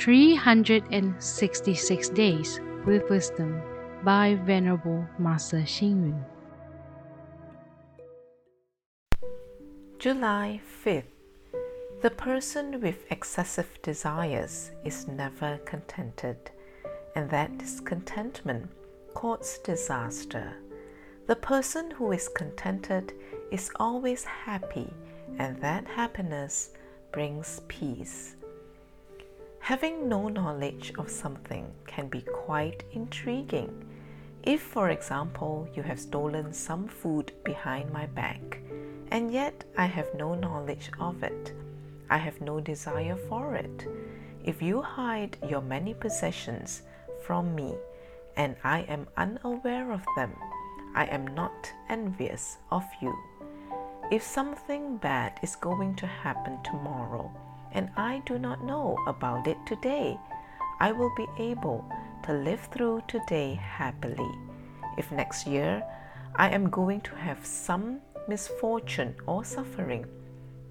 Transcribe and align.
366 0.00 2.08
Days 2.08 2.58
with 2.86 3.08
Wisdom 3.10 3.60
by 4.02 4.34
Venerable 4.46 5.06
Master 5.18 5.58
Xing 5.58 6.08
Yun. 6.08 6.24
July 9.98 10.58
5th. 10.82 11.04
The 12.00 12.08
person 12.08 12.80
with 12.80 13.12
excessive 13.12 13.78
desires 13.82 14.70
is 14.86 15.06
never 15.06 15.58
contented, 15.66 16.50
and 17.14 17.28
that 17.28 17.58
discontentment 17.58 18.70
causes 19.12 19.58
disaster. 19.58 20.54
The 21.26 21.36
person 21.36 21.90
who 21.90 22.12
is 22.12 22.26
contented 22.28 23.12
is 23.50 23.70
always 23.76 24.24
happy, 24.24 24.94
and 25.38 25.60
that 25.60 25.86
happiness 25.86 26.70
brings 27.12 27.60
peace. 27.68 28.36
Having 29.70 30.08
no 30.08 30.26
knowledge 30.26 30.92
of 30.98 31.08
something 31.08 31.64
can 31.86 32.08
be 32.08 32.22
quite 32.22 32.82
intriguing. 32.90 33.70
If, 34.42 34.60
for 34.62 34.90
example, 34.90 35.68
you 35.76 35.84
have 35.84 36.00
stolen 36.00 36.52
some 36.52 36.88
food 36.88 37.30
behind 37.44 37.92
my 37.92 38.06
back, 38.06 38.58
and 39.12 39.30
yet 39.30 39.62
I 39.78 39.84
have 39.86 40.12
no 40.16 40.34
knowledge 40.34 40.90
of 40.98 41.22
it, 41.22 41.52
I 42.10 42.16
have 42.16 42.40
no 42.40 42.58
desire 42.58 43.16
for 43.28 43.54
it. 43.54 43.86
If 44.42 44.60
you 44.60 44.82
hide 44.82 45.36
your 45.48 45.62
many 45.62 45.94
possessions 45.94 46.82
from 47.22 47.54
me, 47.54 47.76
and 48.34 48.56
I 48.64 48.80
am 48.88 49.06
unaware 49.16 49.92
of 49.92 50.02
them, 50.16 50.32
I 50.96 51.04
am 51.04 51.28
not 51.28 51.72
envious 51.88 52.58
of 52.72 52.82
you. 53.00 53.16
If 54.10 54.24
something 54.24 54.96
bad 54.96 55.38
is 55.44 55.54
going 55.54 55.94
to 55.94 56.08
happen 56.08 56.58
tomorrow, 56.64 57.30
and 57.72 57.90
I 57.96 58.22
do 58.26 58.38
not 58.38 58.64
know 58.64 58.96
about 59.06 59.46
it 59.46 59.58
today, 59.66 60.18
I 60.80 60.92
will 60.92 61.12
be 61.16 61.26
able 61.38 61.84
to 62.24 62.32
live 62.32 62.60
through 62.72 63.02
today 63.08 63.54
happily. 63.54 64.30
If 64.96 65.12
next 65.12 65.46
year 65.46 65.82
I 66.36 66.48
am 66.50 66.70
going 66.70 67.00
to 67.02 67.14
have 67.14 67.44
some 67.44 68.00
misfortune 68.28 69.14
or 69.26 69.44
suffering, 69.44 70.06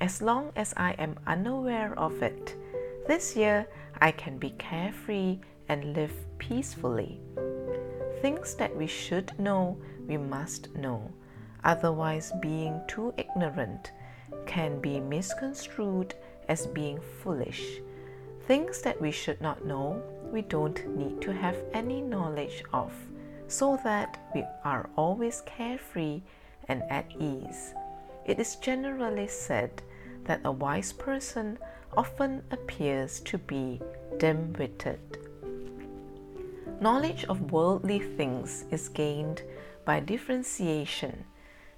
as 0.00 0.20
long 0.20 0.52
as 0.56 0.74
I 0.76 0.92
am 0.92 1.18
unaware 1.26 1.98
of 1.98 2.22
it, 2.22 2.56
this 3.06 3.36
year 3.36 3.66
I 4.00 4.10
can 4.10 4.38
be 4.38 4.50
carefree 4.50 5.38
and 5.68 5.94
live 5.94 6.14
peacefully. 6.38 7.20
Things 8.20 8.54
that 8.56 8.74
we 8.76 8.86
should 8.86 9.38
know, 9.38 9.78
we 10.06 10.16
must 10.16 10.74
know. 10.74 11.10
Otherwise, 11.64 12.32
being 12.40 12.80
too 12.88 13.14
ignorant 13.16 13.92
can 14.46 14.80
be 14.80 14.98
misconstrued 14.98 16.14
as 16.48 16.66
being 16.66 17.00
foolish. 17.00 17.80
Things 18.46 18.82
that 18.82 19.00
we 19.00 19.10
should 19.10 19.40
not 19.40 19.64
know, 19.64 20.02
we 20.32 20.42
don't 20.42 20.86
need 20.96 21.20
to 21.22 21.32
have 21.32 21.56
any 21.72 22.00
knowledge 22.00 22.64
of, 22.72 22.92
so 23.48 23.78
that 23.84 24.18
we 24.34 24.44
are 24.64 24.88
always 24.96 25.42
carefree 25.46 26.22
and 26.68 26.82
at 26.90 27.06
ease. 27.18 27.74
It 28.24 28.38
is 28.38 28.56
generally 28.56 29.28
said 29.28 29.82
that 30.24 30.40
a 30.44 30.52
wise 30.52 30.92
person 30.92 31.58
often 31.96 32.42
appears 32.50 33.20
to 33.20 33.38
be 33.38 33.80
dim 34.18 34.52
witted. 34.54 35.00
Knowledge 36.80 37.24
of 37.24 37.52
worldly 37.52 38.00
things 38.00 38.64
is 38.70 38.88
gained 38.88 39.42
by 39.84 40.00
differentiation 40.00 41.24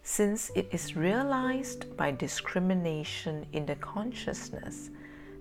since 0.06 0.50
it 0.54 0.68
is 0.70 0.96
realized 0.96 1.96
by 1.96 2.10
discrimination 2.10 3.46
in 3.54 3.64
the 3.64 3.74
consciousness, 3.76 4.90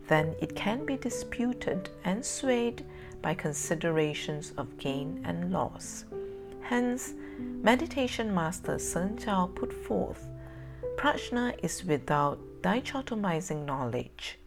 then 0.07 0.33
it 0.39 0.55
can 0.55 0.85
be 0.85 0.95
disputed 0.95 1.89
and 2.05 2.25
swayed 2.25 2.83
by 3.21 3.33
considerations 3.33 4.53
of 4.57 4.77
gain 4.77 5.21
and 5.25 5.51
loss. 5.51 6.05
Hence, 6.61 7.13
meditation 7.37 8.33
master 8.33 8.75
Sengzhao 8.75 9.53
put 9.53 9.73
forth 9.73 10.29
Prajna 10.95 11.53
is 11.61 11.83
without 11.83 12.39
dichotomizing 12.61 13.65
knowledge. 13.65 14.39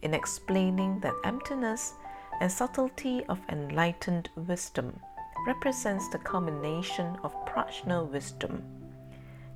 In 0.00 0.14
explaining 0.14 1.00
that 1.00 1.14
emptiness 1.24 1.92
and 2.40 2.50
subtlety 2.50 3.24
of 3.28 3.38
enlightened 3.50 4.30
wisdom 4.36 4.98
represents 5.46 6.08
the 6.08 6.18
culmination 6.18 7.18
of 7.22 7.34
prajna 7.44 8.08
wisdom 8.08 8.79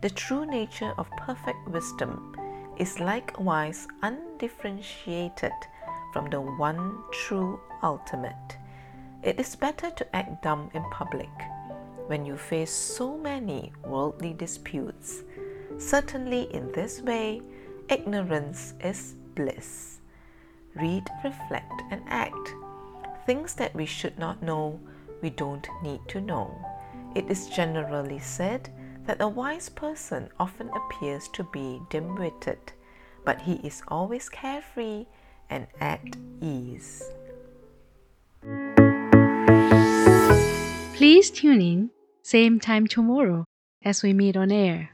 the 0.05 0.11
true 0.11 0.45
nature 0.45 0.93
of 0.99 1.11
perfect 1.17 1.67
wisdom 1.69 2.37
is 2.77 3.01
likewise 3.01 3.89
undifferentiated 4.03 5.55
from 6.13 6.29
the 6.29 6.39
one 6.39 7.03
true 7.11 7.59
ultimate. 7.83 8.59
It 9.23 9.41
is 9.41 9.57
better 9.57 9.91
to 9.93 10.15
act 10.15 10.43
dumb 10.43 10.69
in 10.75 10.85
public 10.91 11.31
when 12.09 12.27
you 12.27 12.37
face 12.37 12.71
so 12.71 13.17
many 13.17 13.73
worldly 13.83 14.35
disputes. 14.35 15.23
Certainly, 15.79 16.53
in 16.53 16.71
this 16.73 17.01
way, 17.01 17.41
ignorance 17.89 18.75
is 18.81 19.15
bliss. 19.35 20.01
Read, 20.75 21.09
reflect, 21.25 21.81
and 21.91 22.03
act. 22.09 22.53
Things 23.25 23.55
that 23.55 23.75
we 23.75 23.87
should 23.87 24.19
not 24.19 24.43
know, 24.43 24.79
we 25.23 25.31
don't 25.31 25.67
need 25.83 26.01
to 26.09 26.21
know. 26.21 26.55
It 27.15 27.31
is 27.31 27.49
generally 27.49 28.19
said 28.19 28.69
that 29.07 29.21
a 29.21 29.29
wise 29.29 29.69
person 29.69 30.29
often 30.39 30.71
appears 30.71 31.29
to 31.29 31.45
be 31.45 31.81
dim 31.91 32.15
witted, 32.15 32.73
but 33.25 33.43
he 33.43 33.55
is 33.55 33.83
always 33.89 34.29
carefree 34.29 35.07
and 35.51 35.67
at 35.81 36.17
ease. 36.41 37.03
Please 40.95 41.31
tune 41.31 41.61
in, 41.61 41.91
same 42.23 42.59
time 42.59 42.87
tomorrow 42.87 43.45
as 43.85 44.03
we 44.03 44.13
meet 44.13 44.37
on 44.37 44.51
air. 44.51 44.94